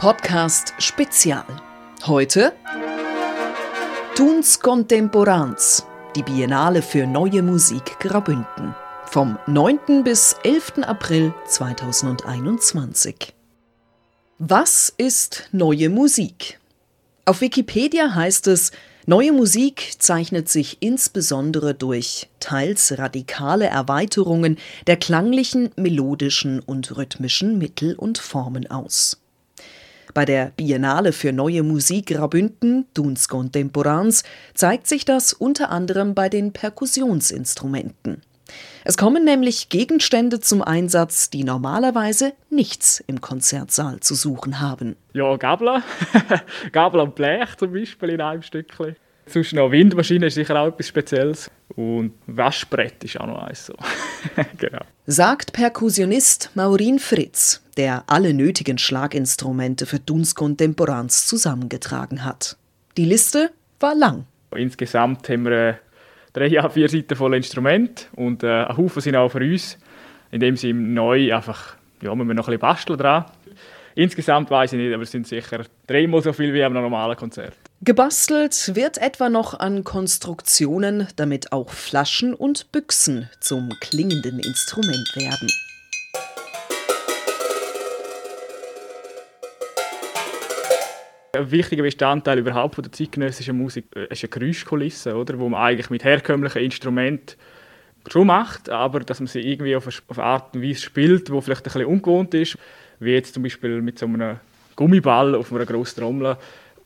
Podcast 0.00 0.72
Spezial. 0.78 1.44
Heute 2.06 2.54
Tuns 4.16 4.58
Contemporans, 4.58 5.84
die 6.16 6.22
Biennale 6.22 6.80
für 6.80 7.06
neue 7.06 7.42
Musik 7.42 8.00
Grabünden. 8.00 8.74
Vom 9.04 9.38
9. 9.46 10.02
bis 10.02 10.36
11. 10.42 10.84
April 10.84 11.34
2021. 11.46 13.34
Was 14.38 14.90
ist 14.96 15.50
neue 15.52 15.90
Musik? 15.90 16.58
Auf 17.26 17.42
Wikipedia 17.42 18.14
heißt 18.14 18.46
es, 18.46 18.72
Neue 19.04 19.32
Musik 19.32 19.96
zeichnet 19.98 20.48
sich 20.48 20.78
insbesondere 20.80 21.74
durch 21.74 22.30
teils 22.38 22.96
radikale 22.96 23.66
Erweiterungen 23.66 24.56
der 24.86 24.96
klanglichen, 24.96 25.72
melodischen 25.76 26.60
und 26.60 26.96
rhythmischen 26.96 27.58
Mittel 27.58 27.96
und 27.96 28.16
Formen 28.16 28.70
aus. 28.70 29.20
Bei 30.14 30.24
der 30.24 30.52
Biennale 30.56 31.12
für 31.12 31.32
neue 31.32 31.62
Musik 31.62 32.06
Graubünden, 32.06 32.86
Duns 32.94 33.28
Contemporans, 33.28 34.24
zeigt 34.54 34.86
sich 34.86 35.04
das 35.04 35.32
unter 35.32 35.70
anderem 35.70 36.14
bei 36.14 36.28
den 36.28 36.52
Perkussionsinstrumenten. 36.52 38.22
Es 38.82 38.96
kommen 38.96 39.24
nämlich 39.24 39.68
Gegenstände 39.68 40.40
zum 40.40 40.62
Einsatz, 40.62 41.30
die 41.30 41.44
normalerweise 41.44 42.32
nichts 42.48 43.02
im 43.06 43.20
Konzertsaal 43.20 44.00
zu 44.00 44.14
suchen 44.14 44.60
haben. 44.60 44.96
Ja, 45.12 45.36
Gabler. 45.36 45.82
Gabler 46.72 47.04
und 47.04 47.14
Blech 47.14 47.56
zum 47.56 47.72
Beispiel 47.72 48.10
in 48.10 48.20
einem 48.20 48.42
Stückchen. 48.42 48.96
Sonst 49.26 49.52
noch 49.52 49.70
Windmaschine 49.70 50.26
ist 50.26 50.34
sicher 50.34 50.58
auch 50.58 50.68
etwas 50.68 50.88
Spezielles. 50.88 51.50
Und 51.76 52.14
Waschbrett 52.26 53.04
ist 53.04 53.20
auch 53.20 53.26
noch 53.26 53.42
eins 53.42 53.66
so. 53.66 53.74
genau. 54.58 54.80
Sagt 55.06 55.52
Perkussionist 55.52 56.50
Maurin 56.54 56.98
Fritz, 56.98 57.62
der 57.76 58.04
alle 58.06 58.34
nötigen 58.34 58.78
Schlaginstrumente 58.78 59.86
für 59.86 59.98
Duns 59.98 60.34
Contemporans 60.34 61.26
zusammengetragen 61.26 62.24
hat. 62.24 62.56
Die 62.96 63.04
Liste 63.04 63.50
war 63.78 63.94
lang. 63.94 64.26
Insgesamt 64.54 65.28
haben 65.28 65.44
wir 65.44 65.52
äh, 65.52 65.74
drei 66.32 66.68
vier 66.70 66.88
Seiten 66.88 67.16
voll 67.16 67.34
Instrument 67.34 68.08
und 68.16 68.42
äh, 68.42 68.64
ein 68.64 68.76
Haufen 68.76 69.00
sind 69.00 69.16
auch 69.16 69.30
für 69.30 69.38
uns, 69.38 69.78
indem 70.30 70.56
sie 70.56 70.72
neu 70.72 71.34
einfach, 71.34 71.76
ja, 72.02 72.14
müssen 72.14 72.28
wir 72.28 72.34
noch 72.34 72.48
ein 72.48 72.52
bisschen 72.52 72.60
basteln 72.60 72.98
dran. 72.98 73.24
Insgesamt 73.94 74.50
weiß 74.50 74.72
ich 74.72 74.78
nicht, 74.78 74.92
aber 74.92 75.02
es 75.02 75.10
sind 75.10 75.26
sicher 75.26 75.64
dreimal 75.86 76.22
so 76.22 76.32
viel 76.32 76.52
wie 76.54 76.62
am 76.62 76.72
normalen 76.72 77.16
Konzert. 77.16 77.56
Gebastelt 77.82 78.76
wird 78.76 78.98
etwa 78.98 79.30
noch 79.30 79.58
an 79.58 79.84
Konstruktionen, 79.84 81.08
damit 81.16 81.50
auch 81.50 81.70
Flaschen 81.70 82.34
und 82.34 82.70
Büchsen 82.72 83.30
zum 83.40 83.70
klingenden 83.80 84.38
Instrument 84.38 85.16
werden. 85.16 85.48
Ein 91.32 91.50
wichtiger 91.50 91.82
Bestandteil 91.82 92.40
überhaupt 92.40 92.74
von 92.74 92.82
der 92.82 92.92
zeitgenössischen 92.92 93.56
Musik 93.56 93.86
äh, 93.96 94.12
ist 94.12 94.24
eine 94.24 94.28
Geräuschkulisse, 94.28 95.16
oder? 95.16 95.38
wo 95.38 95.48
man 95.48 95.62
eigentlich 95.62 95.88
mit 95.88 96.04
herkömmlichen 96.04 96.60
Instrumenten 96.60 97.38
schon 98.08 98.26
macht, 98.26 98.68
aber 98.68 99.00
dass 99.00 99.20
man 99.20 99.26
sie 99.26 99.40
irgendwie 99.40 99.74
auf 99.74 99.88
eine 99.88 100.22
Art 100.22 100.54
und 100.54 100.62
Weise 100.62 100.82
spielt, 100.82 101.30
wo 101.30 101.40
vielleicht 101.40 101.62
ein 101.62 101.72
bisschen 101.72 101.86
ungewohnt 101.86 102.34
ist, 102.34 102.58
wie 102.98 103.12
jetzt 103.12 103.32
zum 103.32 103.42
Beispiel 103.42 103.80
mit 103.80 103.98
so 103.98 104.04
einem 104.04 104.38
Gummiball 104.76 105.34
auf 105.34 105.50
einer 105.50 105.64
grossen 105.64 106.00
Trommel 106.00 106.36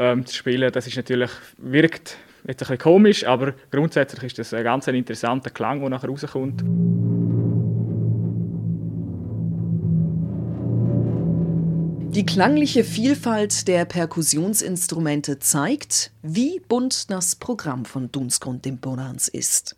ähm, 0.00 0.26
zu 0.26 0.34
spielen. 0.34 0.72
Das 0.72 0.86
ist 0.86 0.96
natürlich, 0.96 1.30
wirkt 1.58 2.16
jetzt 2.46 2.62
ein 2.62 2.68
bisschen 2.68 2.78
komisch, 2.78 3.24
aber 3.26 3.54
grundsätzlich 3.70 4.24
ist 4.24 4.38
das 4.38 4.54
ein 4.54 4.64
ganz 4.64 4.86
interessanter 4.88 5.50
Klang, 5.50 5.80
der 5.80 5.90
nachher 5.90 6.08
rauskommt. 6.08 6.64
Die 12.12 12.26
klangliche 12.26 12.82
Vielfalt 12.82 13.68
der 13.68 13.84
Perkussionsinstrumente 13.84 15.38
zeigt, 15.38 16.10
wie 16.22 16.60
bunt 16.66 17.10
das 17.10 17.36
Programm 17.36 17.84
von 17.84 18.10
Duns 18.10 18.40
Contemporans 18.40 19.28
ist. 19.28 19.76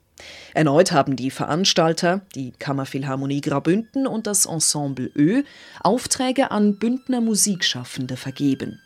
Erneut 0.55 0.93
haben 0.93 1.17
die 1.17 1.31
Veranstalter, 1.31 2.23
die 2.35 2.53
Kammerphilharmonie 2.53 3.41
Graubünden 3.41 4.07
und 4.07 4.27
das 4.27 4.47
Ensemble 4.47 5.11
Ö, 5.17 5.43
Aufträge 5.81 6.51
an 6.51 6.79
Bündner 6.79 7.21
Musikschaffende 7.21 8.17
vergeben. 8.17 8.81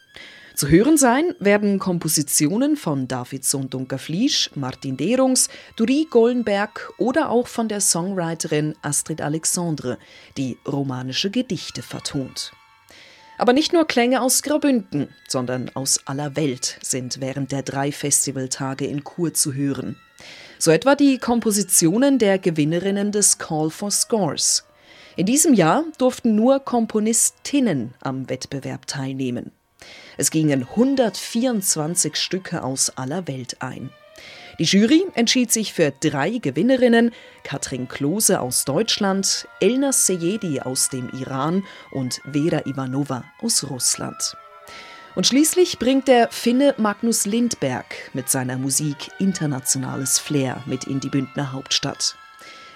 Zu 0.57 0.71
hören 0.71 0.97
sein 0.97 1.35
werden 1.39 1.79
Kompositionen 1.79 2.79
von 2.79 3.09
David 3.09 3.45
Sondunker-Fliesch, 3.45 4.53
Martin 4.55 4.97
Derungs, 4.97 5.51
Duri 5.77 6.07
Gollenberg 6.09 6.95
oder 6.97 7.29
auch 7.29 7.47
von 7.47 7.69
der 7.69 7.83
Songwriterin 7.83 8.75
Astrid 8.81 9.21
Alexandre, 9.21 9.99
die 10.39 10.57
romanische 10.67 11.31
Gedichte 11.31 11.83
vertont. 11.83 12.53
Aber 13.37 13.53
nicht 13.53 13.75
nur 13.75 13.87
Klänge 13.87 14.23
aus 14.23 14.43
Graubünden, 14.43 15.09
sondern 15.29 15.71
aus 15.75 16.01
aller 16.07 16.37
Welt 16.37 16.79
sind 16.81 17.21
während 17.21 17.53
der 17.53 17.63
drei 17.63 17.93
Festivaltage 17.93 18.87
in 18.87 19.05
Chur 19.05 19.35
zu 19.35 19.53
hören. 19.53 19.99
So 20.59 20.71
etwa 20.71 20.95
die 20.95 21.19
Kompositionen 21.19 22.19
der 22.19 22.39
Gewinnerinnen 22.39 23.13
des 23.13 23.37
Call 23.37 23.69
for 23.69 23.91
Scores. 23.91 24.65
In 25.17 25.27
diesem 25.27 25.53
Jahr 25.53 25.85
durften 25.99 26.35
nur 26.35 26.61
Komponistinnen 26.61 27.93
am 28.01 28.31
Wettbewerb 28.31 28.87
teilnehmen. 28.87 29.53
Es 30.17 30.31
gingen 30.31 30.63
124 30.63 32.17
Stücke 32.17 32.63
aus 32.63 32.91
aller 32.97 33.27
Welt 33.29 33.57
ein. 33.61 33.91
Die 34.59 34.65
Jury 34.65 35.07
entschied 35.15 35.53
sich 35.53 35.75
für 35.75 35.91
drei 35.91 36.39
Gewinnerinnen: 36.39 37.13
Katrin 37.43 37.89
Klose 37.89 38.41
aus 38.41 38.65
Deutschland, 38.65 39.47
Elna 39.61 39.93
Seyedi 39.93 40.61
aus 40.61 40.89
dem 40.89 41.11
Iran 41.11 41.65
und 41.91 42.21
Vera 42.33 42.65
Ivanova 42.65 43.25
aus 43.43 43.69
Russland. 43.69 44.37
Und 45.15 45.27
schließlich 45.27 45.79
bringt 45.79 46.09
der 46.09 46.29
Finne 46.31 46.75
Magnus 46.77 47.27
Lindberg 47.27 47.87
mit 48.13 48.29
seiner 48.29 48.59
Musik 48.59 48.97
internationales 49.19 50.19
Flair 50.19 50.63
mit 50.67 50.85
in 50.85 51.01
die 51.01 51.09
Bündner 51.09 51.53
Hauptstadt. 51.53 52.17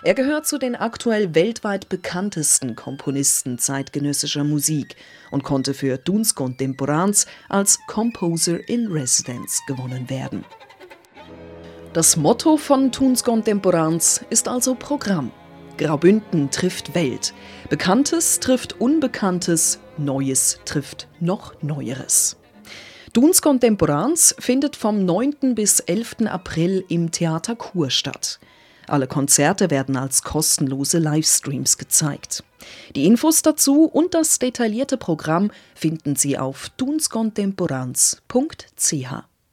Er 0.03 0.15
gehört 0.15 0.47
zu 0.47 0.57
den 0.57 0.77
aktuell 0.77 1.35
weltweit 1.35 1.91
bekanntesten 1.91 2.75
Komponisten 2.75 3.59
zeitgenössischer 3.59 4.45
Musik 4.45 4.97
und 5.31 5.45
konnte 5.45 5.75
für 5.75 5.99
Duns 5.99 6.35
Contemporans 6.35 7.27
als 7.51 7.79
Composer 7.87 8.67
in 8.67 8.87
Residence 8.87 9.61
gewonnen 9.67 10.09
werden. 10.09 10.47
Das 11.93 12.17
Motto 12.17 12.57
von 12.57 12.93
Tuns 12.93 13.25
Contemporans 13.25 14.25
ist 14.31 14.49
also 14.49 14.75
Programm. 14.75 15.33
Graubünden 15.77 16.51
trifft 16.51 16.95
Welt. 16.95 17.35
Bekanntes 17.69 18.41
trifft 18.41 18.81
Unbekanntes, 18.81 19.81
Neues 19.99 20.61
trifft 20.65 21.09
noch 21.21 21.61
Neueres. 21.63 22.37
Duns 23.13 23.43
Contemporans 23.43 24.35
findet 24.39 24.77
vom 24.77 25.05
9. 25.05 25.55
bis 25.55 25.81
11. 25.81 26.27
April 26.27 26.85
im 26.89 27.11
Theater 27.11 27.57
Chur 27.59 27.91
statt. 27.91 28.39
Alle 28.91 29.07
Konzerte 29.07 29.71
werden 29.71 29.97
als 29.97 30.25
kostenlose 30.25 30.99
Livestreams 30.99 31.79
gezeigt. 31.79 32.43
Die 32.97 33.07
Infos 33.07 33.43
dazu 33.43 33.85
und 33.85 34.15
das 34.15 34.41
detaillierte 34.41 34.97
Programm 34.97 35.53
finden 35.77 36.17
Sie 36.17 36.37
auf 36.37 36.71
dunscontemporans.ch. 36.71 39.30